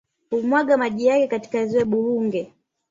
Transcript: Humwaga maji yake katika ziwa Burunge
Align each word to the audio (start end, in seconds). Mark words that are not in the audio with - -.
Humwaga 0.29 0.77
maji 0.77 1.05
yake 1.05 1.27
katika 1.27 1.65
ziwa 1.65 1.85
Burunge 1.85 2.53